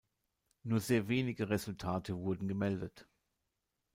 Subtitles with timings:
[0.63, 3.07] Nur sehr wenige Resultate wurden gemeldet.